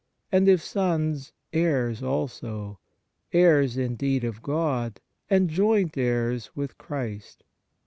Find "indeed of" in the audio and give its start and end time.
3.77-4.41